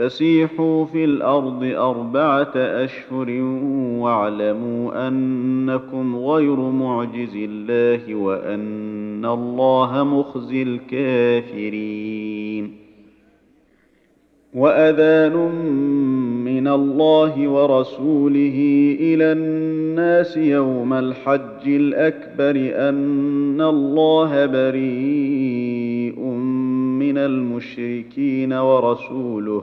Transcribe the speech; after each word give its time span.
فسيحوا 0.00 0.84
في 0.84 1.04
الأرض 1.04 1.64
اربعه 1.64 2.52
اشهر 2.56 3.30
واعلموا 4.00 5.08
انكم 5.08 6.16
غير 6.16 6.56
معجز 6.56 7.36
الله 7.36 8.14
وان 8.14 9.24
الله 9.24 10.04
مخزي 10.04 10.62
الكافرين 10.62 12.00
واذان 14.54 15.36
من 16.44 16.68
الله 16.68 17.48
ورسوله 17.48 18.58
إلى 19.00 19.32
الناس 19.32 20.36
يوم 20.36 20.92
الحج 20.92 21.66
الاكبر 21.66 22.88
ان 22.88 23.60
الله 23.60 24.46
بريء 24.46 26.20
من 27.00 27.18
المشركين 27.18 28.52
ورسوله 28.52 29.62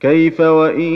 كيف 0.00 0.40
وإن 0.40 0.92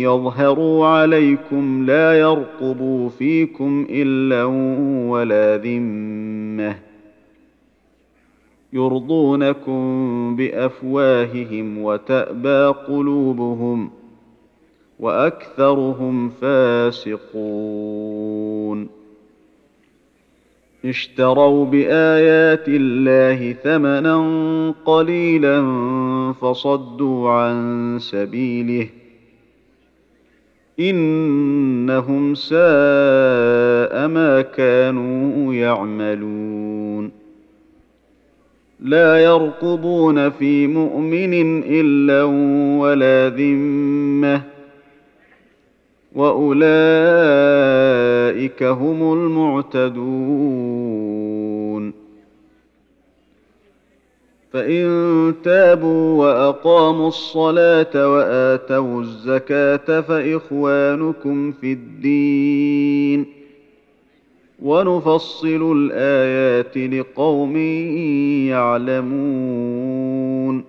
يظهروا 0.00 0.86
عليكم 0.86 1.86
لا 1.86 2.18
يرقبوا 2.20 3.08
فيكم 3.08 3.86
إلا 3.90 4.44
ولا 5.10 5.56
ذمة 5.56 6.76
يرضونكم 8.72 10.36
بأفواههم 10.36 11.82
وتأبى 11.82 12.66
قلوبهم 12.88 13.90
وأكثرهم 15.00 16.28
فاسقون 16.28 18.00
اشتروا 20.84 21.64
بآيات 21.64 22.64
الله 22.68 23.52
ثمنا 23.52 24.16
قليلا 24.84 25.60
فصدوا 26.32 27.30
عن 27.30 27.98
سبيله 28.00 28.88
إنهم 30.80 32.34
ساء 32.34 34.08
ما 34.08 34.42
كانوا 34.56 35.54
يعملون 35.54 37.10
لا 38.80 39.24
يرقبون 39.24 40.30
في 40.30 40.66
مؤمن 40.66 41.62
إلا 41.66 42.22
ولا 42.80 43.28
ذمة 43.28 44.42
وأولئك 46.14 46.60
هم 48.62 49.12
المعتدون 49.12 51.39
فان 54.52 55.34
تابوا 55.44 56.18
واقاموا 56.20 57.08
الصلاه 57.08 58.12
واتوا 58.12 59.00
الزكاه 59.00 60.00
فاخوانكم 60.00 61.52
في 61.52 61.72
الدين 61.72 63.26
ونفصل 64.62 65.72
الايات 65.76 66.78
لقوم 66.78 67.56
يعلمون 68.48 70.64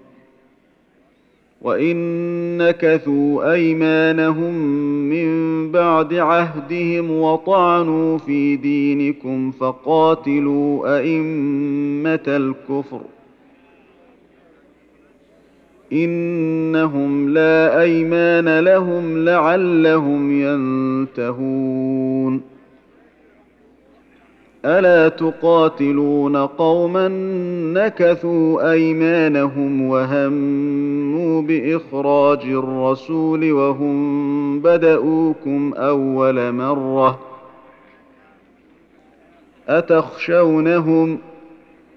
وان 1.62 2.57
نكثوا 2.57 3.54
ايمانهم 3.54 4.54
من 5.10 5.28
بعد 5.72 6.13
عهدهم 6.13 7.12
وطعنوا 7.12 8.18
في 8.18 8.56
دينكم 8.56 9.51
فقاتلوا 9.51 10.98
ائمه 11.00 12.19
الكفر 12.28 13.01
انهم 15.94 17.30
لا 17.30 17.82
ايمان 17.82 18.60
لهم 18.60 19.26
لعلهم 19.26 20.42
ينتهون 20.42 22.42
الا 24.66 25.10
تقاتلون 25.10 26.38
قوما 26.38 27.08
نكثوا 27.74 28.72
ايمانهم 28.72 29.82
وهموا 29.82 31.42
باخراج 31.42 32.46
الرسول 32.46 33.52
وهم 33.52 34.60
بداوكم 34.60 35.74
اول 35.74 36.52
مره 36.52 37.20
اتخشونهم 39.68 41.18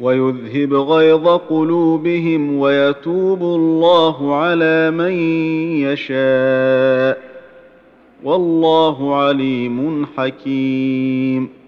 ويذهب 0.00 0.74
غيظ 0.74 1.28
قلوبهم 1.28 2.58
ويتوب 2.58 3.42
الله 3.42 4.34
على 4.34 4.90
من 4.90 5.12
يشاء. 5.80 7.34
والله 8.24 9.16
عليم 9.16 10.06
حكيم. 10.16 11.64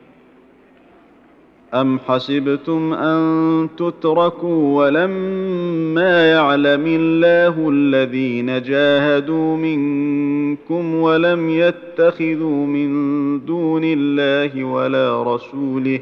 أم 1.75 1.99
حسبتم 1.99 2.95
أن 2.95 3.69
تتركوا 3.77 4.85
ولما 4.85 6.31
يعلم 6.31 6.85
الله 6.87 7.69
الذين 7.71 8.63
جاهدوا 8.63 9.57
منكم 9.57 10.95
ولم 10.95 11.51
يتخذوا 11.51 12.67
من 12.67 12.91
دون 13.45 13.83
الله 13.85 14.65
ولا 14.65 15.35
رسوله 15.35 16.01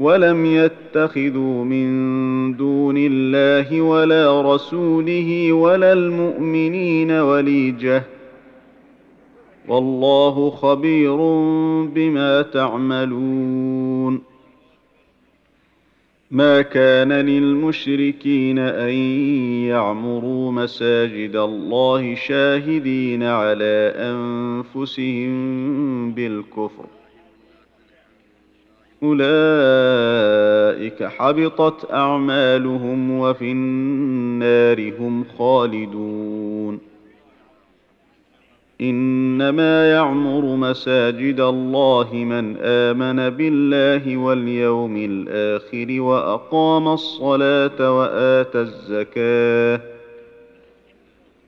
ولم 0.00 0.46
يتخذوا 0.46 1.64
من 1.64 1.90
دون 2.56 2.94
الله 2.98 3.80
ولا 3.80 4.54
رسوله 4.54 5.52
ولا 5.52 5.92
المؤمنين 5.92 7.10
وليجة. 7.10 8.02
والله 9.68 10.50
خبير 10.50 11.16
بما 11.84 12.42
تعملون. 12.42 14.22
ما 16.30 16.62
كان 16.62 17.12
للمشركين 17.12 18.58
أن 18.58 18.92
يعمروا 19.68 20.52
مساجد 20.52 21.36
الله 21.36 22.14
شاهدين 22.14 23.22
على 23.22 23.92
أنفسهم 23.96 25.32
بالكفر. 26.12 26.99
أولئك 29.02 31.04
حبطت 31.04 31.92
أعمالهم 31.92 33.18
وفي 33.18 33.52
النار 33.52 34.92
هم 34.98 35.24
خالدون. 35.38 36.80
إنما 38.80 39.92
يعمر 39.92 40.56
مساجد 40.56 41.40
الله 41.40 42.14
من 42.14 42.56
آمن 42.60 43.30
بالله 43.30 44.16
واليوم 44.16 44.96
الآخر 44.96 46.00
وأقام 46.00 46.88
الصلاة 46.88 47.98
وآتى 47.98 48.60
الزكاة. 48.60 49.99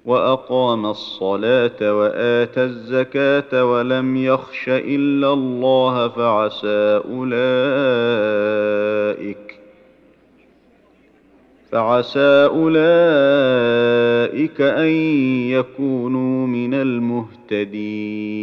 وأقام 0.04 0.86
الصلاة 0.86 1.94
وآتى 1.98 2.64
الزكاة 2.64 3.64
ولم 3.64 4.16
يخش 4.16 4.68
إلا 4.68 5.32
الله 5.32 6.08
فعسى 6.08 7.00
أولئك 7.10 8.42
فعسى 11.72 12.48
أولئك 12.52 12.80
أن 14.60 14.88
يكونوا 15.50 16.46
من 16.46 16.74
المهتدين 16.74 18.42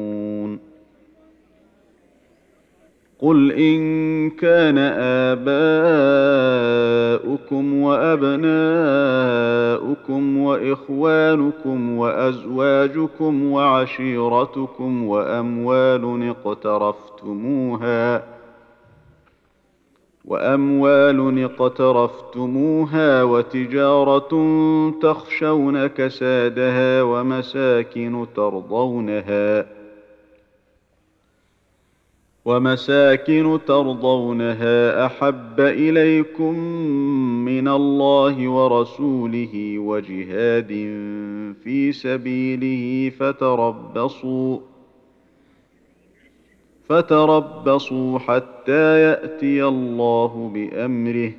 قل 3.21 3.51
ان 3.51 4.29
كان 4.29 4.77
اباؤكم 7.17 7.81
وابناؤكم 7.81 8.37
واخوانكم 10.37 11.97
وازواجكم 11.97 13.51
وعشيرتكم 13.51 15.03
واموال 15.07 16.29
اقترفتموها 16.45 18.23
واموال 20.25 21.43
اقترفتموها 21.43 23.23
وتجاره 23.23 24.29
تخشون 25.01 25.87
كسادها 25.87 27.01
ومساكن 27.03 28.25
ترضونها 28.35 29.80
ومساكن 32.45 33.59
ترضونها 33.67 35.05
أحب 35.05 35.59
إليكم 35.59 36.59
من 37.45 37.67
الله 37.67 38.47
ورسوله 38.47 39.79
وجهاد 39.79 40.67
في 41.63 41.91
سبيله 41.91 43.09
فتربصوا 43.09 44.59
فتربصوا 46.89 48.19
حتى 48.19 49.01
يأتي 49.01 49.65
الله 49.65 50.51
بأمره. 50.53 51.31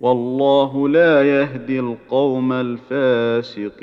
والله 0.00 0.88
لا 0.88 1.22
يهدي 1.22 1.80
القوم 1.80 2.52
الفاسقين. 2.52 3.82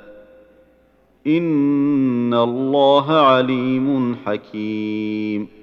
ان 1.27 2.33
الله 2.33 3.11
عليم 3.11 4.15
حكيم. 4.25 5.61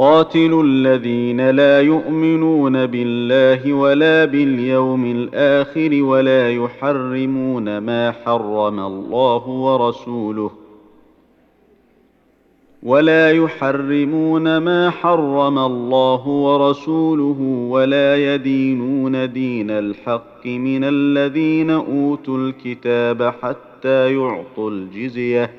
قاتلوا 0.00 0.62
الذين 0.62 1.50
لا 1.50 1.80
يؤمنون 1.80 2.86
بالله 2.86 3.72
ولا 3.72 4.24
باليوم 4.24 5.04
الآخر 5.04 6.02
ولا 6.02 6.50
يحرمون 6.50 7.78
ما 7.78 8.10
حرم 8.24 8.80
الله 8.80 9.48
ورسوله 9.48 10.50
ولا 12.82 13.30
يحرمون 13.30 14.58
ما 14.58 14.90
حرم 14.90 15.58
الله 15.58 16.28
ورسوله 16.28 17.68
ولا 17.70 18.34
يدينون 18.34 19.32
دين 19.32 19.70
الحق 19.70 20.46
من 20.46 20.84
الذين 20.84 21.70
أوتوا 21.70 22.38
الكتاب 22.38 23.34
حتى 23.42 23.69
يعطوا 23.84 24.70
الجزية 24.70 25.50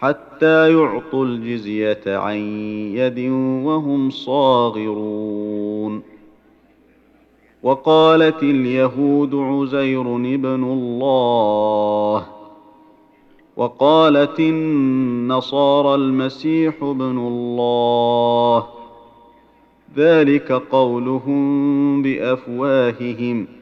حتى 0.00 0.72
يعطوا 0.72 1.24
الجزية 1.24 2.02
عن 2.06 2.36
يد 2.94 3.18
وهم 3.64 4.10
صاغرون. 4.10 6.02
وقالت 7.62 8.42
اليهود 8.42 9.34
عزير 9.34 10.16
ابن 10.16 10.64
الله 10.64 12.26
وقالت 13.56 14.40
النصارى 14.40 15.94
المسيح 15.94 16.82
ابن 16.82 17.18
الله 17.18 18.66
ذلك 19.96 20.52
قولهم 20.52 22.02
بأفواههم. 22.02 23.55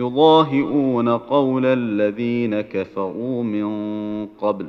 يضاهئون 0.00 1.08
قول 1.08 1.66
الذين 1.66 2.60
كفروا 2.60 3.42
من 3.42 3.70
قبل. 4.26 4.66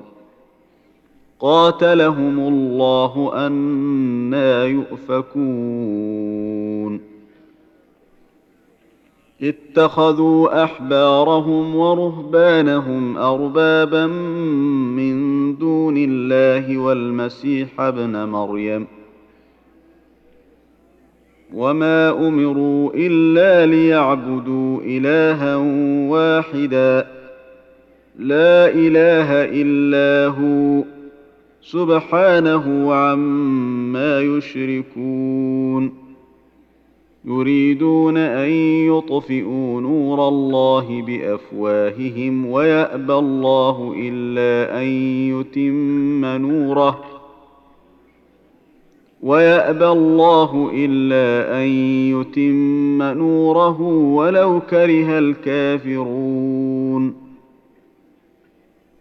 قاتلهم 1.40 2.40
الله 2.40 3.32
أنا 3.48 4.66
يؤفكون. 4.66 6.12
اتخذوا 9.42 10.64
أحبارهم 10.64 11.76
ورهبانهم 11.76 13.18
أربابا 13.18 14.08
من 14.98 15.56
دون 15.58 15.96
الله 15.98 16.78
والمسيح 16.78 17.82
ابن 17.82 18.26
مريم. 18.26 19.01
وما 21.54 22.28
امروا 22.28 22.92
الا 22.96 23.66
ليعبدوا 23.66 24.80
الها 24.86 25.56
واحدا 26.10 27.08
لا 28.20 28.70
اله 28.70 29.30
الا 29.62 30.28
هو 30.28 30.84
سبحانه 31.62 32.94
عما 32.94 34.22
يشركون 34.22 35.94
يريدون 37.26 38.18
ان 38.18 38.50
يطفئوا 38.88 39.82
نور 39.82 40.28
الله 40.28 41.02
بافواههم 41.02 42.46
ويابى 42.46 43.14
الله 43.14 43.96
الا 44.00 44.82
ان 44.82 44.88
يتم 45.40 46.26
نوره 46.26 47.11
ويأبى 49.22 49.88
الله 49.88 50.72
إلا 50.74 51.58
أن 51.62 51.68
يتم 52.20 53.04
نوره 53.04 53.82
ولو 54.16 54.62
كره 54.70 55.20
الكافرون. 55.20 57.14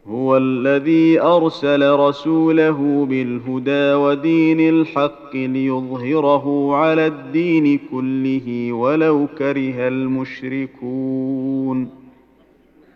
هو 0.06 0.36
الذي 0.36 1.20
أرسل 1.20 1.94
رسوله 1.94 3.06
بالهدى 3.10 3.94
ودين 3.94 4.60
الحق 4.60 5.36
ليظهره 5.36 6.74
على 6.74 7.06
الدين 7.06 7.80
كله 7.90 8.72
ولو 8.72 9.26
كره 9.38 9.88
المشركون. 9.88 11.99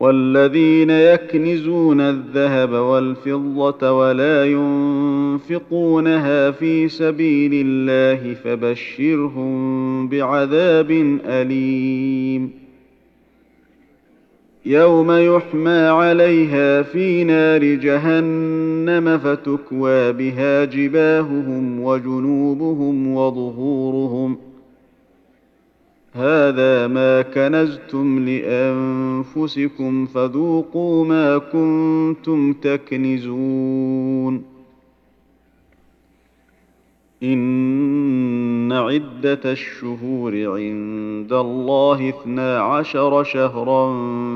والذين 0.00 0.90
يكنزون 0.90 2.00
الذهب 2.00 2.72
والفضة 2.72 3.92
ولا 3.92 4.46
ينفقونها 4.46 6.50
في 6.50 6.88
سبيل 6.88 7.66
الله 7.66 8.34
فبشرهم 8.34 10.08
بعذاب 10.08 10.90
أليم. 11.24 12.66
يوم 14.66 15.12
يحمى 15.12 15.70
عليها 15.70 16.82
في 16.82 17.24
نار 17.24 17.64
جهنم 17.64 19.18
فتكوى 19.18 20.12
بها 20.12 20.64
جباههم 20.64 21.82
وجنوبهم 21.82 23.14
وظهورهم 23.14 24.38
هذا 26.16 26.86
ما 26.86 27.22
كنزتم 27.22 28.28
لأنفسكم 28.28 30.06
فذوقوا 30.06 31.04
ما 31.04 31.38
كنتم 31.38 32.52
تكنزون. 32.52 34.44
إن 37.22 38.72
عدة 38.72 39.52
الشهور 39.52 40.32
عند 40.32 41.32
الله 41.32 42.08
اثنا 42.08 42.60
عشر 42.60 43.24
شهرا 43.24 43.86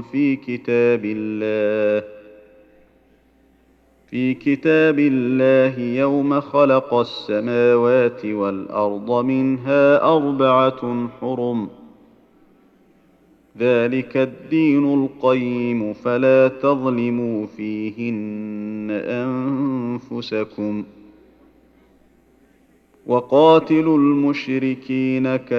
في 0.01 0.37
كتاب 0.37 1.03
الله. 1.05 2.20
في 4.11 4.35
كتاب 4.35 4.99
الله 4.99 5.81
يوم 5.81 6.40
خلق 6.40 6.95
السماوات 6.95 8.26
والأرض 8.26 9.25
منها 9.25 10.05
أربعة 10.17 11.09
حرم. 11.21 11.69
ذلك 13.59 14.17
الدين 14.17 15.05
القيم 15.05 15.93
فلا 15.93 16.49
تظلموا 16.49 17.47
فيهن 17.47 18.90
أنفسكم. 20.11 20.85
وقاتلوا 23.07 23.99
المشركين 23.99 25.37
كافة 25.37 25.50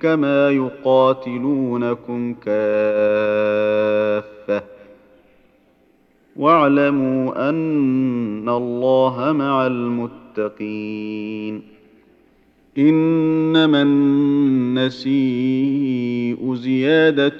كما 0.00 0.50
يقاتلونكم 0.50 2.34
كافة. 2.34 3.81
واعلموا 6.36 7.48
أن 7.48 8.48
الله 8.48 9.32
مع 9.32 9.66
المتقين. 9.66 11.62
إنما 12.78 13.82
النسيء 13.82 15.12
زيادة 16.54 17.38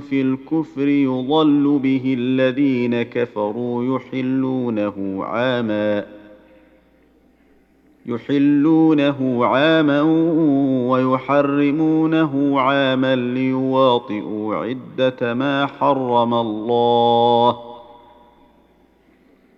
في 0.00 0.20
الكفر 0.20 0.88
يضل 0.88 1.80
به 1.82 2.14
الذين 2.18 3.02
كفروا 3.02 3.96
يحلونه 3.96 5.24
عاما 5.24 6.04
يحلونه 8.06 9.44
عاما 9.44 10.02
ويحرمونه 10.88 12.60
عاما 12.60 13.16
ليواطئوا 13.16 14.56
عدة 14.56 15.34
ما 15.34 15.66
حرم 15.66 16.34
الله. 16.34 17.67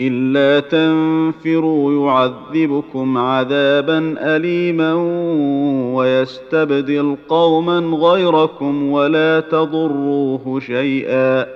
إلا 0.00 0.60
تنفروا 0.60 1.92
يعذبكم 1.92 3.18
عذابا 3.18 4.14
اليما 4.18 4.94
ويستبدل 5.94 7.16
قوما 7.28 7.78
غيركم 7.78 8.90
ولا 8.90 9.40
تضروه 9.40 10.60
شيئا. 10.60 11.46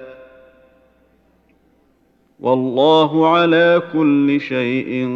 والله 2.41 3.29
على 3.29 3.83
كل 3.93 4.41
شيء 4.41 5.11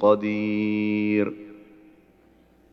قدير. 0.00 1.32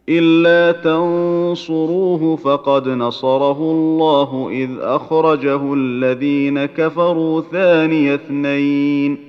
إلا 0.09 0.71
تنصروه 0.71 2.35
فقد 2.35 2.87
نصره 2.87 3.61
الله 3.61 4.49
إذ 4.51 4.69
أخرجه 4.79 5.73
الذين 5.73 6.65
كفروا 6.65 7.41
ثاني 7.41 8.13
اثنين. 8.13 9.28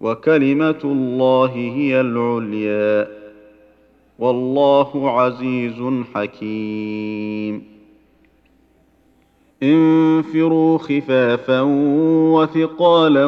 وكلمة 0.00 0.80
الله 0.84 1.50
هي 1.54 2.00
العليا. 2.00 3.08
والله 4.18 5.10
عزيز 5.20 6.04
حكيم. 6.14 7.62
انفروا 9.62 10.78
خفافا 10.78 11.60
وثقالا 12.32 13.26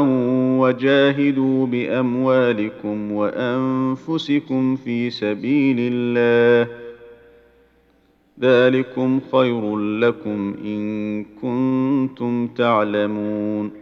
وجاهدوا 0.60 1.66
بأموالكم 1.66 3.12
وأنفسكم 3.12 4.76
في 4.76 5.10
سبيل 5.10 5.76
الله. 5.80 6.72
ذلكم 8.40 9.20
خير 9.32 9.76
لكم 9.76 10.54
إن 10.64 11.24
كنتم 11.24 12.46
تعلمون. 12.46 13.81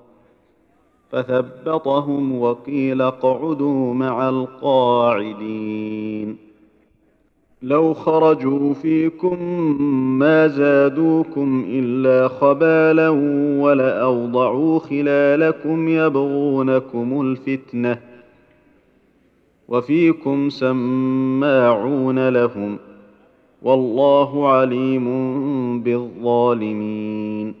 فثبطهم 1.11 2.39
وقيل 2.39 3.01
اقعدوا 3.01 3.93
مع 3.93 4.29
القاعدين. 4.29 5.71
لو 7.61 7.93
خرجوا 7.93 8.73
فيكم 8.73 9.43
ما 10.19 10.47
زادوكم 10.47 11.65
إلا 11.67 12.27
خبالا 12.27 13.09
ولأوضعوا 13.61 14.79
خلالكم 14.79 15.87
يبغونكم 15.87 17.21
الفتنة 17.21 17.97
وفيكم 19.67 20.49
سماعون 20.49 22.29
لهم 22.29 22.77
والله 23.61 24.47
عليم 24.47 25.07
بالظالمين. 25.81 27.60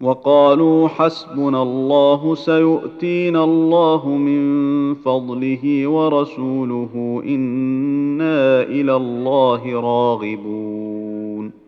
وقالوا 0.00 0.88
حسبنا 0.88 1.62
الله 1.62 2.34
سيؤتينا 2.34 3.44
الله 3.44 4.08
من 4.08 4.94
فضله 4.94 5.88
ورسوله 5.88 7.22
إنا 7.26 8.62
إلى 8.62 8.96
الله 8.96 9.80
راغبون. 9.80 11.60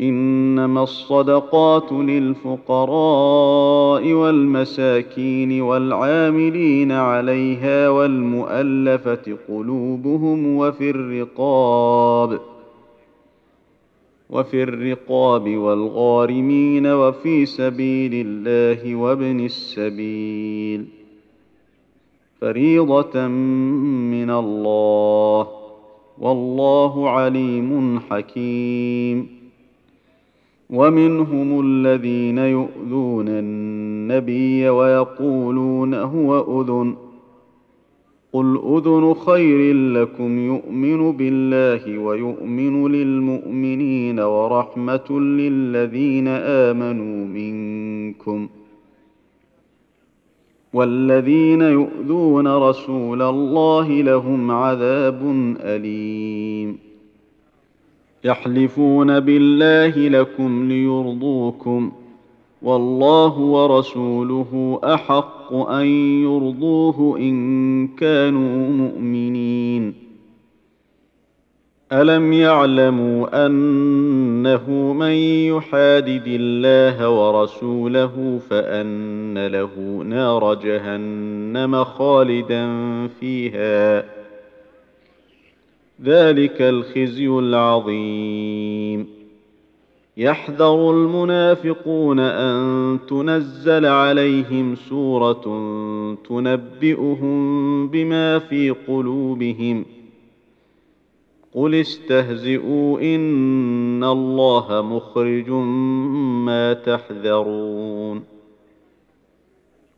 إنما 0.00 0.82
الصدقات 0.82 1.92
للفقراء 1.92 2.92
والمساكين 4.12 5.62
والعاملين 5.62 6.92
عليها 6.92 7.88
والمؤلفة 7.88 9.36
قلوبهم 9.48 10.56
وفي 10.56 10.90
الرقاب 10.90 12.40
وفي 14.32 14.62
الرقاب 14.62 15.56
والغارمين 15.56 16.86
وفي 16.86 17.46
سبيل 17.46 18.26
الله 18.26 18.94
وابن 18.94 19.40
السبيل. 19.40 20.84
فريضة 22.40 23.26
من 23.26 24.30
الله 24.30 25.48
والله 26.18 27.10
عليم 27.10 28.00
حكيم. 28.00 29.40
ومنهم 30.70 31.60
الذين 31.60 32.38
يؤذون 32.38 33.28
النبي 33.28 34.68
ويقولون 34.68 35.94
هو 35.94 36.60
أذن. 36.62 37.09
قل 38.32 38.60
اذن 38.76 39.14
خير 39.14 39.74
لكم 39.74 40.38
يؤمن 40.38 41.12
بالله 41.12 41.98
ويؤمن 41.98 42.92
للمؤمنين 42.92 44.20
ورحمه 44.20 45.20
للذين 45.20 46.28
امنوا 46.28 47.26
منكم 47.26 48.48
والذين 50.72 51.60
يؤذون 51.62 52.56
رسول 52.56 53.22
الله 53.22 53.88
لهم 54.02 54.50
عذاب 54.50 55.20
اليم 55.60 56.78
يحلفون 58.24 59.20
بالله 59.20 60.08
لكم 60.08 60.68
ليرضوكم 60.68 61.92
والله 62.62 63.38
ورسوله 63.38 64.80
أحق 64.84 65.54
أن 65.54 65.86
يرضوه 66.22 67.18
إن 67.18 67.88
كانوا 67.88 68.68
مؤمنين. 68.68 69.94
ألم 71.92 72.32
يعلموا 72.32 73.46
أنه 73.46 74.70
من 74.92 75.12
يحادد 75.56 76.22
الله 76.26 77.08
ورسوله 77.10 78.40
فأن 78.50 79.46
له 79.46 80.02
نار 80.04 80.54
جهنم 80.54 81.84
خالدا 81.84 82.66
فيها. 83.06 84.04
ذلك 86.02 86.62
الخزي 86.62 87.28
العظيم. 87.28 89.19
يحذر 90.20 90.90
المنافقون 90.90 92.18
أن 92.18 92.98
تنزل 93.08 93.86
عليهم 93.86 94.74
سورة 94.74 95.42
تنبئهم 96.28 97.88
بما 97.88 98.38
في 98.38 98.70
قلوبهم 98.70 99.84
ۖ. 99.84 99.86
قل 101.54 101.74
استهزئوا 101.74 103.00
إن 103.00 104.04
الله 104.04 104.82
مخرج 104.82 105.50
ما 106.46 106.72
تحذرون. 106.72 108.22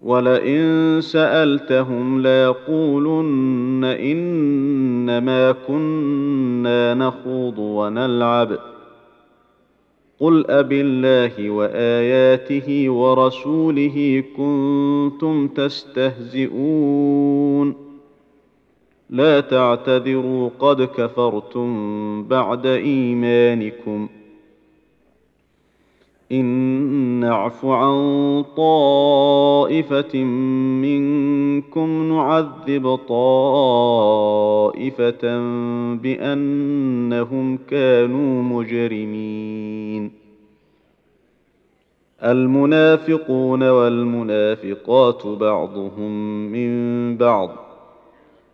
ولئن 0.02 0.98
سألتهم 1.00 2.22
ليقولن 2.22 3.84
إنما 3.84 5.52
كنا 5.52 6.94
نخوض 6.94 7.58
ونلعب. 7.58 8.71
قل 10.22 10.50
أبالله 10.50 11.50
وآياته 11.50 12.90
ورسوله 12.90 14.24
كنتم 14.36 15.48
تستهزئون. 15.48 16.94
لا 19.10 19.40
تعتذروا 19.40 20.50
قد 20.58 20.82
كفرتم 20.82 21.68
بعد 22.28 22.66
ايمانكم. 22.66 24.08
إن 26.32 26.44
نعف 27.20 27.66
عن 27.66 28.44
طائفة 28.56 30.24
منكم 30.82 32.12
نعذب 32.12 32.94
طائفة 33.08 34.38
بأنهم 35.94 37.58
كانوا 37.68 38.42
مجرمين. 38.42 40.22
المنافقون 42.24 43.62
والمنافقات 43.68 45.26
بعضهم 45.26 46.12
من 46.52 47.16
بعض 47.16 47.50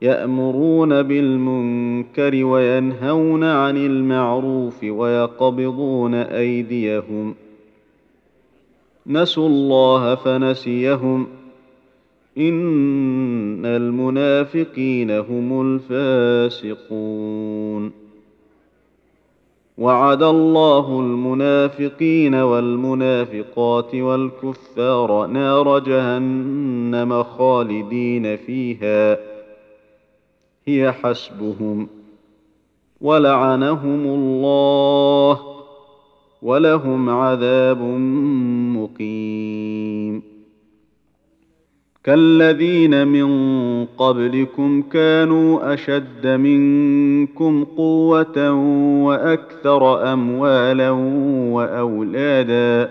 يأمرون 0.02 1.02
بالمنكر 1.02 2.44
وينهون 2.44 3.44
عن 3.44 3.76
المعروف 3.76 4.84
ويقبضون 4.84 6.14
أيديهم 6.14 7.34
نسوا 9.08 9.48
الله 9.48 10.14
فنسيهم. 10.14 11.26
إن 12.38 13.66
المنافقين 13.66 15.10
هم 15.10 15.78
الفاسقون. 16.60 17.92
وعد 19.78 20.22
الله 20.22 21.00
المنافقين 21.00 22.34
والمنافقات 22.34 23.94
والكفار 23.94 25.26
نار 25.26 25.78
جهنم 25.78 27.22
خالدين 27.22 28.36
فيها. 28.36 29.18
هي 30.66 30.92
حسبهم 30.92 31.88
ولعنهم 33.00 34.06
الله 34.06 35.40
ولهم 36.42 37.10
عذاب 37.10 37.78
مقيم. 38.98 40.22
كالذين 42.04 43.08
من 43.08 43.28
قبلكم 43.84 44.82
كانوا 44.82 45.74
أشد 45.74 46.26
منكم 46.26 47.64
قوة 47.64 48.52
وأكثر 49.04 50.12
أموالا 50.12 50.90
وأولادا. 51.50 52.90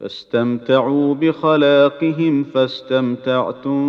فاستمتعوا 0.00 1.14
بخلاقهم 1.14 2.44
فاستمتعتم 2.44 3.80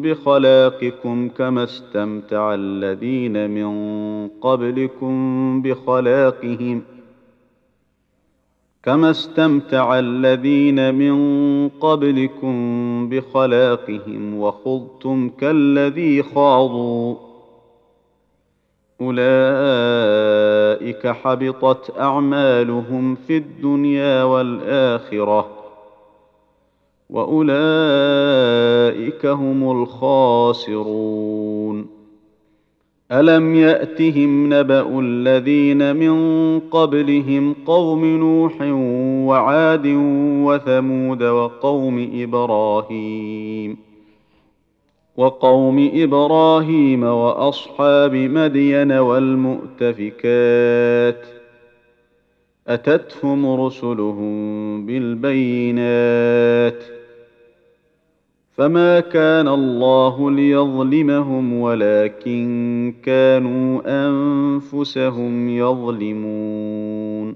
بخلاقكم 0.00 1.28
كما 1.28 1.64
استمتع 1.64 2.54
الذين 2.54 3.50
من 3.50 4.28
قبلكم 4.28 5.62
بخلاقهم. 5.62 6.82
كما 8.86 9.10
استمتع 9.10 9.98
الذين 9.98 10.94
من 10.94 11.68
قبلكم 11.68 13.08
بخلاقهم 13.08 14.40
وخضتم 14.40 15.28
كالذي 15.28 16.22
خاضوا 16.22 17.14
اولئك 19.00 19.26
حبطت 21.06 21.98
اعمالهم 21.98 23.14
في 23.14 23.36
الدنيا 23.36 24.22
والاخره 24.24 25.50
واولئك 27.10 27.66
هم 29.26 29.82
الخاسرون 29.82 31.16
الم 33.12 33.54
ياتهم 33.54 34.54
نبا 34.54 35.00
الذين 35.00 35.96
من 35.96 36.60
قبلهم 36.60 37.54
قوم 37.66 38.04
نوح 38.04 38.52
وعاد 39.28 39.86
وثمود 40.46 41.22
وقوم 41.22 42.10
إبراهيم 42.14 43.76
وقوم 45.16 45.90
إبراهيم 45.94 47.02
واصحاب 47.02 48.14
مدين 48.14 48.92
والمؤتفكات 48.92 50.16
اتتهم 52.68 53.60
رسلهم 53.60 54.86
بالبينات 54.86 56.84
فما 58.56 59.00
كان 59.00 59.48
الله 59.48 60.30
ليظلمهم 60.30 61.60
ولكن 61.60 62.94
كانوا 63.02 63.80
انفسهم 63.86 65.48
يظلمون 65.48 67.34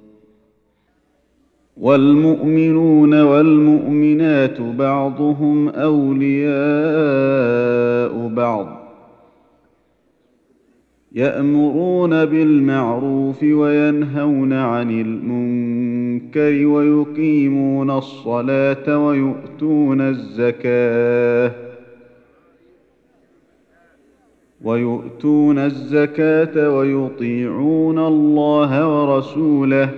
والمؤمنون 1.77 3.23
والمؤمنات 3.23 4.61
بعضهم 4.61 5.69
اولياء 5.69 6.51
بعض 8.29 8.81
يامرون 11.13 12.25
بالمعروف 12.25 13.43
وينهون 13.43 14.53
عن 14.53 14.91
المنكر 14.91 15.70
ويقيمون 16.37 17.91
الصلاة 17.91 19.07
ويؤتون 19.07 20.01
الزكاة. 20.01 21.53
ويؤتون 24.65 25.59
الزكاة 25.59 26.77
ويطيعون 26.77 27.99
الله 27.99 28.89
ورسوله. 28.89 29.91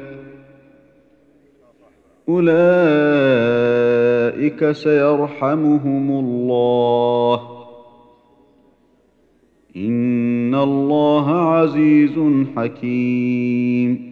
أولئك 2.29 2.53
سيرحمهم 4.73 6.11
الله. 6.11 7.41
إن 9.77 10.55
الله 10.55 11.31
عزيز 11.31 12.45
حكيم. 12.57 14.12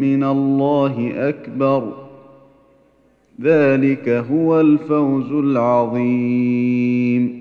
من 0.00 0.24
الله 0.24 1.28
أكبر. 1.28 1.92
ذلك 3.42 4.08
هو 4.08 4.60
الفوز 4.60 5.32
العظيم. 5.32 7.40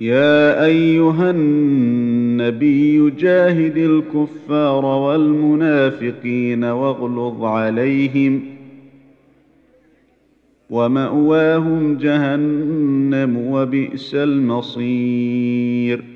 يا 0.00 0.64
أيها 0.64 1.30
النبي 1.30 3.10
جاهد 3.10 3.76
الكفار 3.76 4.84
والمنافقين 4.84 6.64
واغلظ 6.64 7.44
عليهم 7.44 8.40
ومأواهم 10.70 11.96
جهنم 11.96 13.36
وبئس 13.36 14.14
المصير. 14.14 16.15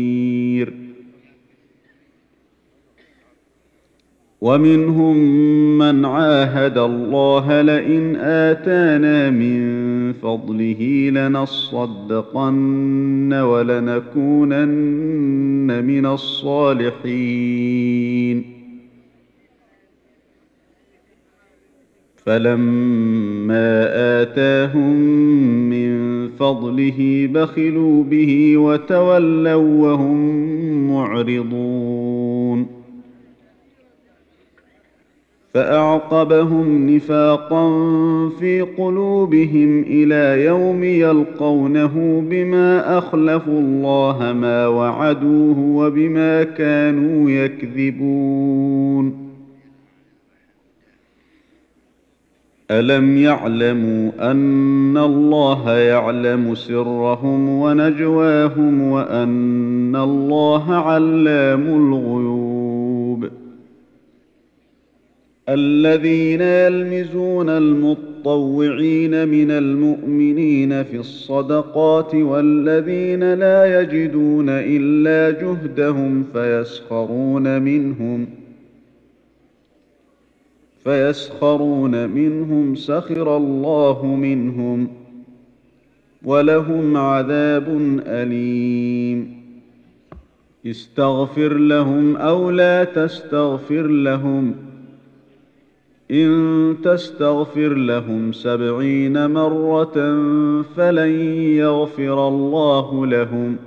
ومنهم 4.41 5.17
من 5.77 6.05
عاهد 6.05 6.77
الله 6.77 7.61
لئن 7.61 8.15
آتانا 8.15 9.29
من 9.29 10.13
فضله 10.13 11.09
لنصدقن 11.13 13.33
ولنكونن 13.33 14.65
من 15.85 16.05
الصالحين. 16.05 17.51
فلما 22.25 23.87
آتاهم 24.21 24.95
من 25.69 25.91
فضله 26.29 27.29
بخلوا 27.33 28.03
به 28.03 28.57
وتولوا 28.57 29.55
وهم 29.55 30.41
معرضون. 30.91 32.80
فأعقبهم 35.53 36.89
نفاقا 36.89 37.69
في 38.39 38.61
قلوبهم 38.61 39.81
إلى 39.81 40.45
يوم 40.45 40.83
يلقونه 40.83 42.23
بما 42.29 42.97
أخلفوا 42.97 43.59
الله 43.59 44.33
ما 44.33 44.67
وعدوه 44.67 45.59
وبما 45.59 46.43
كانوا 46.43 47.29
يكذبون. 47.29 49.31
ألم 52.71 53.17
يعلموا 53.17 54.31
أن 54.31 54.97
الله 54.97 55.71
يعلم 55.71 56.55
سرهم 56.55 57.49
ونجواهم 57.49 58.81
وأن 58.81 59.95
الله 59.95 60.73
علام 60.73 61.61
الغيوب؟ 61.61 62.40
الذين 65.49 66.41
يلمزون 66.41 67.49
المطوعين 67.49 69.27
من 69.27 69.51
المؤمنين 69.51 70.83
في 70.83 70.97
الصدقات 70.97 72.15
والذين 72.15 73.33
لا 73.33 73.81
يجدون 73.81 74.49
إلا 74.49 75.39
جهدهم 75.39 76.23
فيسخرون 76.33 77.61
منهم 77.61 78.27
فيسخرون 80.83 82.09
منهم 82.09 82.75
سخر 82.75 83.37
الله 83.37 84.05
منهم 84.05 84.87
ولهم 86.23 86.97
عذاب 86.97 87.99
أليم. 88.07 89.41
استغفر 90.65 91.53
لهم 91.53 92.15
أو 92.15 92.51
لا 92.51 92.83
تستغفر 92.83 93.87
لهم 93.87 94.70
إن 96.11 96.75
تستغفر 96.83 97.73
لهم 97.73 98.31
سبعين 98.31 99.29
مرة 99.29 99.93
فلن 100.75 101.11
يغفر 101.35 102.27
الله 102.27 103.05
لهم. 103.05 103.57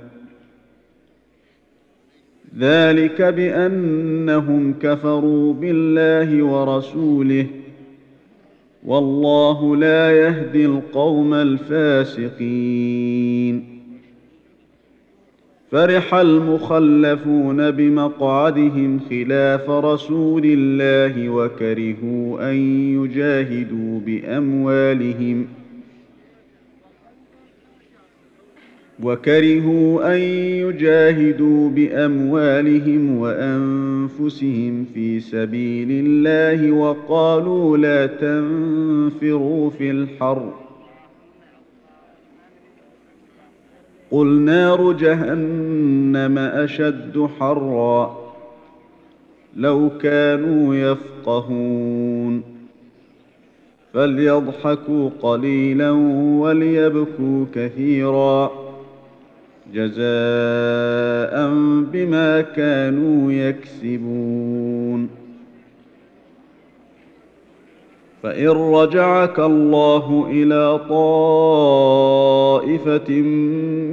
ذلك 2.59 3.21
بأنهم 3.21 4.73
كفروا 4.73 5.53
بالله 5.53 6.43
ورسوله. 6.43 7.47
والله 8.85 9.75
لا 9.75 10.11
يهدي 10.11 10.65
القوم 10.65 11.33
الفاسقين. 11.33 13.14
فرح 15.71 16.13
المخلفون 16.13 17.71
بمقعدهم 17.71 18.99
خلاف 19.09 19.69
رسول 19.69 20.41
الله 20.45 21.29
وكرهوا 21.29 22.51
أن 22.51 22.55
يجاهدوا 23.03 23.99
بأموالهم 23.99 25.47
وكرهوا 29.03 30.15
أن 30.15 30.19
يجاهدوا 30.67 31.69
بأموالهم 31.69 33.17
وأنفسهم 33.17 34.85
في 34.93 35.19
سبيل 35.19 35.87
الله 35.91 36.71
وقالوا 36.71 37.77
لا 37.77 38.05
تنفروا 38.05 39.69
في 39.69 39.91
الحرب 39.91 40.64
قل 44.15 44.27
نار 44.27 44.91
جهنم 44.91 46.37
اشد 46.37 47.29
حرا 47.39 48.17
لو 49.55 49.89
كانوا 50.01 50.75
يفقهون 50.75 52.43
فليضحكوا 53.93 55.09
قليلا 55.21 55.91
وليبكوا 56.39 57.45
كثيرا 57.53 58.51
جزاء 59.73 59.95
بما 61.93 62.41
كانوا 62.41 63.31
يكسبون 63.31 65.09
فان 68.23 68.47
رجعك 68.47 69.39
الله 69.39 70.27
إلى 70.31 70.79
طائفه 70.89 72.65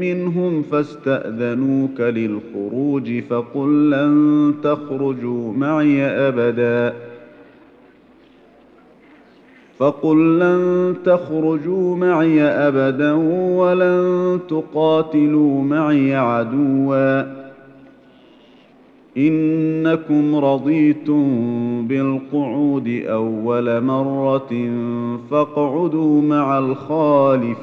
منهم 0.02 0.62
فاستأذنوك 0.62 2.00
للخروج 2.00 3.20
فقل 3.30 3.90
لن 3.90 4.54
تخرجوا 4.62 5.52
معي 5.52 6.02
أبدا. 6.02 6.94
فقل 9.78 10.38
لن 10.38 10.94
تخرجوا 11.04 11.96
معي 11.96 12.42
أبدا 12.42 13.12
ولن 13.58 14.40
تقاتلوا 14.48 15.62
معي 15.62 16.14
عدوا. 16.14 17.42
إنكم 19.16 20.36
رضيتم 20.36 21.26
بالقعود 21.88 23.02
أول 23.06 23.80
مرة 23.80 24.70
فاقعدوا 25.30 26.22
مع 26.22 26.58
الخالفين. 26.58 27.62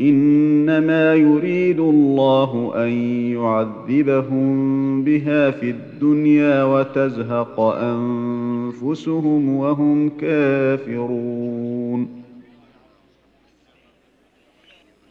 إنما 0.00 1.14
يريد 1.14 1.80
الله 1.80 2.72
أن 2.74 2.90
يعذبهم 3.32 5.04
بها 5.04 5.50
في 5.50 5.70
الدنيا 5.70 6.64
وتزهق 6.64 7.60
أنفسهم 7.60 9.56
وهم 9.56 10.10
كافرون. 10.20 12.19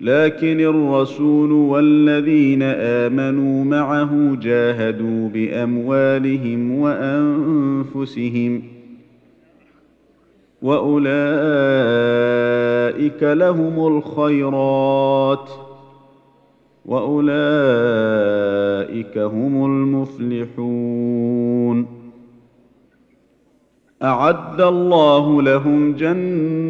لكن 0.00 0.60
الرسول 0.60 1.52
والذين 1.52 2.62
آمنوا 2.62 3.64
معه 3.64 4.36
جاهدوا 4.36 5.28
بأموالهم 5.28 6.78
وأنفسهم 6.78 8.62
وأولئك 10.62 11.10
لهم 13.22 13.96
الخيرات 13.96 15.50
وأولئك 16.86 17.30
هم 19.18 19.64
المفلحون 19.66 21.20
أعد 24.02 24.60
الله 24.60 25.42
لهم 25.42 25.92
جنات 25.92 26.69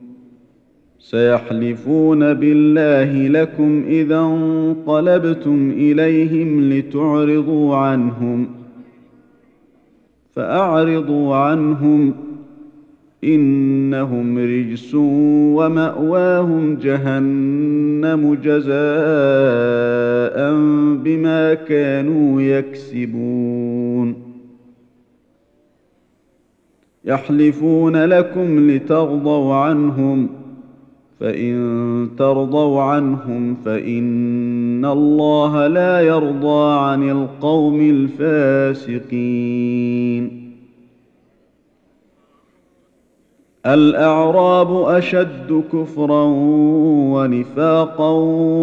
سيحلفون 1.01 2.33
بالله 2.33 3.27
لكم 3.27 3.83
إذا 3.87 4.19
انقلبتم 4.19 5.71
إليهم 5.71 6.69
لتعرضوا 6.69 7.75
عنهم 7.75 8.47
فأعرضوا 10.35 11.35
عنهم 11.35 12.13
إنهم 13.23 14.37
رجس 14.37 14.95
ومأواهم 15.55 16.75
جهنم 16.75 18.33
جزاء 18.43 18.71
بما 21.03 21.53
كانوا 21.53 22.41
يكسبون. 22.41 24.15
يحلفون 27.05 28.05
لكم 28.05 28.71
لترضوا 28.71 29.53
عنهم 29.53 30.40
فإن 31.21 32.09
ترضوا 32.17 32.81
عنهم 32.81 33.55
فإن 33.65 34.85
الله 34.85 35.67
لا 35.67 36.01
يرضى 36.01 36.79
عن 36.79 37.09
القوم 37.09 38.09
الفاسقين. 38.89 39.21
الأعراب 43.65 44.81
أشد 44.89 45.63
كفرا 45.73 46.23
ونفاقا 47.13 48.11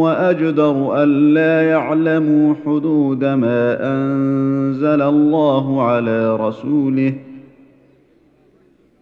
وأجدر 0.02 1.02
الا 1.02 1.70
يعلموا 1.70 2.54
حدود 2.66 3.24
ما 3.24 3.92
أنزل 3.92 5.02
الله 5.02 5.82
على 5.82 6.36
رسوله 6.36 7.14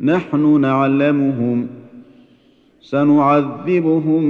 نحن 0.00 0.60
نعلمهم 0.60 1.66
سنعذبهم 2.80 4.22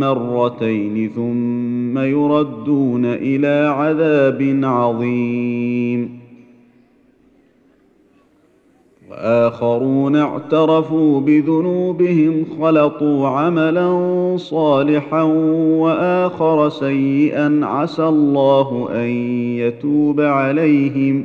مرتين 0.00 1.08
ثم 1.08 1.98
يردون 1.98 3.04
إلى 3.04 3.68
عذاب 3.68 4.60
عظيم. 4.64 6.18
وآخرون 9.10 10.16
اعترفوا 10.16 11.20
بذنوبهم 11.20 12.44
خلطوا 12.60 13.28
عملا 13.28 14.36
صالحا 14.36 15.22
وآخر 15.82 16.68
سيئا 16.68 17.60
عسى 17.62 18.04
الله 18.04 18.88
أن 18.92 19.08
يتوب 19.58 20.20
عليهم. 20.20 21.24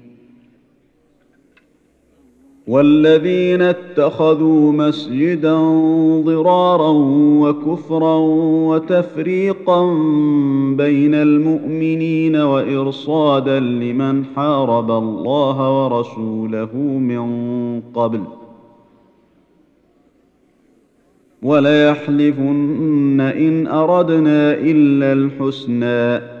والذين 2.67 3.61
اتخذوا 3.61 4.71
مسجدا 4.71 5.55
ضرارا 6.25 6.89
وكفرا 7.41 8.15
وتفريقا 8.69 9.85
بين 10.77 11.13
المؤمنين 11.15 12.35
وإرصادا 12.35 13.59
لمن 13.59 14.25
حارب 14.35 14.91
الله 14.91 15.85
ورسوله 15.85 16.75
من 16.77 17.25
قبل 17.93 18.21
وليحلفن 21.43 23.21
إن 23.21 23.67
أردنا 23.67 24.53
إلا 24.53 25.13
الحسنى 25.13 26.40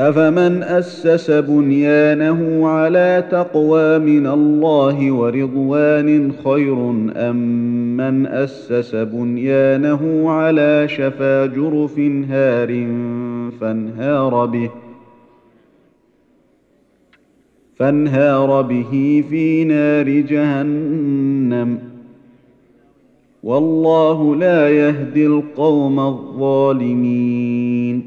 أفمن 0.00 0.62
أسس 0.62 1.30
بنيانه 1.30 2.68
على 2.68 3.24
تقوى 3.30 3.98
من 3.98 4.26
الله 4.26 5.12
ورضوان 5.12 6.32
خير 6.44 6.90
أم 7.16 7.36
من 7.96 8.26
أسس 8.26 8.94
بنيانه 8.94 10.30
على 10.30 10.88
شفا 10.88 11.46
جرف 11.46 11.98
هار 12.30 12.86
فانهار 13.60 14.46
به 14.46 14.70
فانهار 17.76 18.62
به 18.62 19.24
في 19.30 19.64
نار 19.64 20.20
جهنم. 20.20 21.85
والله 23.46 24.36
لا 24.36 24.70
يهدي 24.70 25.26
القوم 25.26 26.00
الظالمين. 26.00 28.02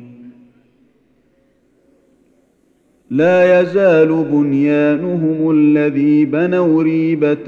لا 3.10 3.62
يزال 3.62 4.24
بنيانهم 4.32 5.52
الذي 5.52 6.26
بنوا 6.26 6.84
ريبة 6.84 7.46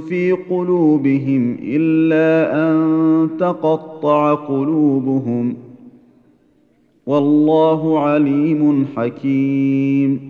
في 0.00 0.32
قلوبهم 0.50 1.56
إلا 1.62 2.68
أن 2.68 3.28
تقطع 3.38 4.34
قلوبهم. 4.34 5.56
والله 7.06 7.98
عليم 7.98 8.86
حكيم. 8.96 10.29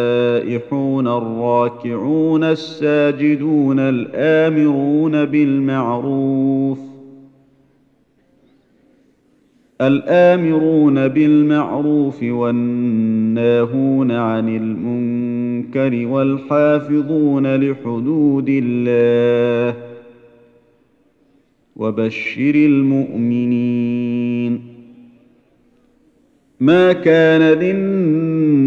السائحون 0.41 1.07
الراكعون 1.07 2.43
الساجدون 2.43 3.79
الآمرون 3.79 5.25
بالمعروف. 5.25 6.79
الآمرون 9.81 11.07
بالمعروف 11.07 12.23
والناهون 12.23 14.11
عن 14.11 14.49
المنكر 14.57 16.07
والحافظون 16.07 17.55
لحدود 17.55 18.49
الله. 18.49 19.77
وبشر 21.75 22.55
المؤمنين. 22.55 23.91
ما 26.59 26.93
كان 26.93 27.41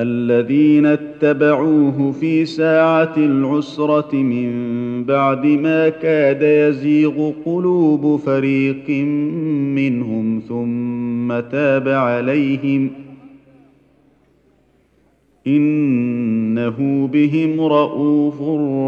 الذين 0.00 0.86
اتبعوه 0.86 2.12
في 2.12 2.44
ساعة 2.44 3.14
العسرة 3.16 4.16
من 4.16 4.50
بعد 5.04 5.46
ما 5.46 5.88
كاد 5.88 6.42
يزيغ 6.42 7.32
قلوب 7.44 8.16
فريق 8.16 8.90
منهم 9.74 10.42
ثم 10.48 11.40
تاب 11.40 11.88
عليهم 11.88 12.90
ۖ 13.06 13.10
إنه 15.46 17.08
بهم 17.12 17.60
رءوف 17.60 18.42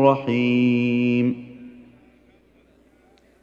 رحيم 0.04 1.41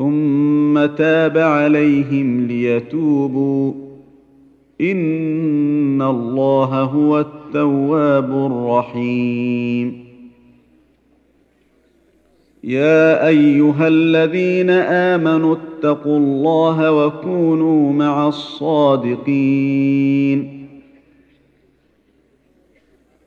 ثم 0.00 0.86
تاب 0.86 1.38
عليهم 1.38 2.46
ليتوبوا. 2.46 3.72
إن 4.80 6.02
الله 6.02 6.82
هو 6.82 7.20
التواب 7.20 8.30
الرحيم. 8.30 10.04
يا 12.64 13.26
أيها 13.28 13.88
الذين 13.88 14.70
آمنوا 14.70 15.56
اتقوا 15.56 16.18
الله 16.18 16.92
وكونوا 16.92 17.92
مع 17.92 18.28
الصادقين. 18.28 19.50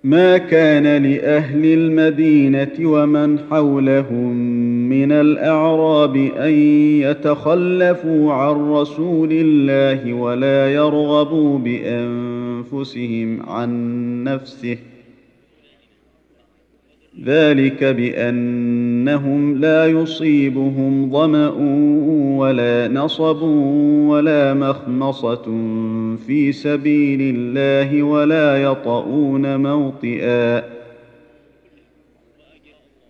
ما 0.03 0.37
كان 0.37 1.03
لأهل 1.03 1.65
المدينة 1.65 2.71
ومن 2.79 3.39
حولهم 3.39 4.33
من 4.93 5.11
الأعراب 5.11 6.15
أن 6.15 6.53
يتخلفوا 7.01 8.33
عن 8.33 8.71
رسول 8.71 9.29
الله 9.31 10.13
ولا 10.13 10.73
يرغبوا 10.73 11.59
بأنفسهم 11.59 13.49
عن 13.49 13.69
نفسه. 14.23 14.77
ذلك 17.25 17.83
بأنهم 17.83 19.57
لا 19.57 19.87
يصيبهم 19.87 21.11
ظمأ 21.11 21.49
ولا 22.37 22.87
نصب 22.87 23.41
ولا 24.07 24.53
مخمصة 24.53 25.43
في 26.27 26.51
سبيل 26.51 27.35
الله 27.35 28.03
ولا 28.03 28.63
يطؤون 28.63 29.55
موطئا. 29.55 30.82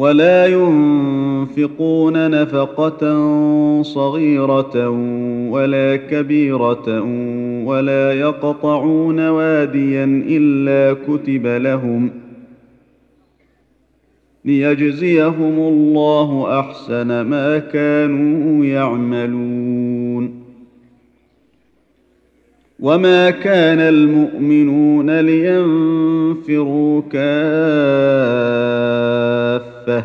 ولا 0.00 0.46
ينفقون 0.46 2.30
نفقة 2.30 3.02
صغيرة 3.82 4.88
ولا 5.50 5.96
كبيرة 5.96 7.00
ولا 7.64 8.12
يقطعون 8.12 9.28
واديا 9.28 10.04
إلا 10.28 10.96
كتب 11.06 11.46
لهم 11.46 12.08
ۖ 12.08 12.12
ليجزيهم 14.44 15.58
الله 15.58 16.60
أحسن 16.60 17.20
ما 17.20 17.58
كانوا 17.58 18.64
يعملون. 18.64 20.40
وما 22.80 23.30
كان 23.30 23.78
المؤمنون 23.78 25.20
لينفروا 25.20 27.02
كافة. 29.86 30.04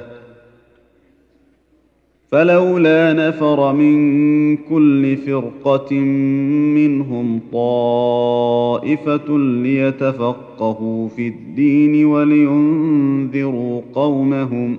فلولا 2.31 3.13
نفر 3.13 3.73
من 3.73 4.57
كل 4.57 5.17
فرقة 5.17 5.95
منهم 6.75 7.41
طائفة 7.53 9.37
ليتفقهوا 9.37 11.07
في 11.07 11.27
الدين 11.27 12.05
ولينذروا 12.05 13.81
قومهم 13.93 14.77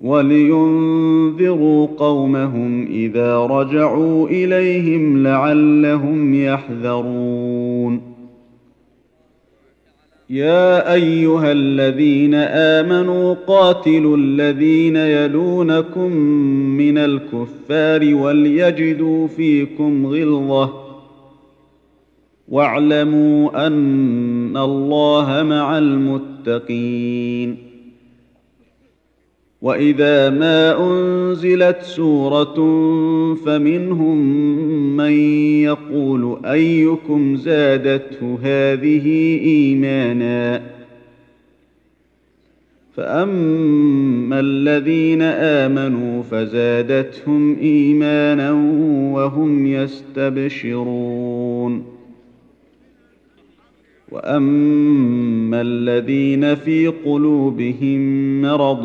ولينذروا 0.00 1.86
قومهم 1.86 2.86
إذا 2.86 3.38
رجعوا 3.38 4.28
إليهم 4.28 5.22
لعلهم 5.22 6.34
يحذرون. 6.34 8.07
يا 10.30 10.92
أيها 10.92 11.52
الذين 11.52 12.34
آمنوا 12.34 13.34
قاتلوا 13.46 14.16
الذين 14.16 14.96
يلونكم 14.96 16.12
من 16.76 16.98
الكفار 16.98 18.14
وليجدوا 18.14 19.28
فيكم 19.28 20.06
غلظة 20.06 20.72
واعلموا 22.48 23.66
أن 23.66 24.56
الله 24.56 25.42
مع 25.42 25.78
المتقين. 25.78 27.56
وإذا 29.62 30.30
ما 30.30 30.86
أنزلت 30.90 31.82
سورة 31.82 32.54
فمنهم 33.34 34.18
من 34.98 35.12
يقول 35.62 36.46
أيكم 36.46 37.36
زادته 37.36 38.38
هذه 38.42 39.06
إيمانا 39.44 40.62
فأما 42.94 44.40
الذين 44.40 45.22
آمنوا 45.22 46.22
فزادتهم 46.22 47.56
إيمانا 47.58 48.52
وهم 49.12 49.66
يستبشرون 49.66 51.18
وأما 54.12 55.60
الذين 55.60 56.54
في 56.54 56.86
قلوبهم 56.86 58.00
مرض 58.42 58.84